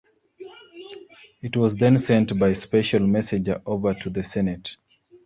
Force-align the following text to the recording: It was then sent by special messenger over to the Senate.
It 1.43 1.55
was 1.55 1.77
then 1.77 1.99
sent 1.99 2.39
by 2.39 2.53
special 2.53 3.05
messenger 3.05 3.61
over 3.67 3.93
to 3.93 4.09
the 4.09 4.23
Senate. 4.23 4.75